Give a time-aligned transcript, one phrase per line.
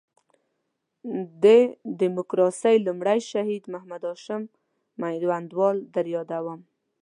[1.43, 1.45] د
[1.99, 4.41] ډیموکراسۍ لومړی شهید محمد هاشم
[5.01, 6.59] میوندوال در یادوم.